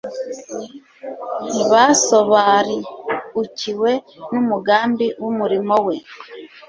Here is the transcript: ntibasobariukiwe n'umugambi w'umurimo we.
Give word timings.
ntibasobariukiwe 1.49 3.91
n'umugambi 4.31 5.07
w'umurimo 5.21 5.75
we. 5.85 5.95